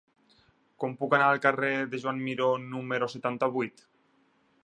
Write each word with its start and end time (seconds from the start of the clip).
Com 0.83 0.95
puc 1.01 1.13
anar 1.17 1.27
al 1.33 1.41
carrer 1.43 1.69
de 1.91 2.01
Joan 2.05 2.23
Miró 2.29 2.49
número 2.65 3.13
setanta-vuit? 3.17 3.87